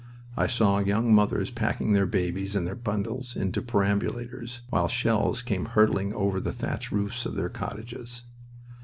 I 0.35 0.47
saw 0.47 0.79
young 0.79 1.13
mothers 1.13 1.51
packing 1.51 1.93
their 1.93 2.07
babies 2.07 2.55
and 2.55 2.65
their 2.65 2.73
bundles 2.73 3.35
into 3.35 3.61
perambulators 3.61 4.61
while 4.71 4.87
shells 4.87 5.43
came 5.43 5.65
hurtling 5.65 6.11
over 6.15 6.39
the 6.39 6.51
thatched 6.51 6.91
roofs 6.91 7.27
of 7.27 7.35
their 7.35 7.49
cottages. 7.49 8.23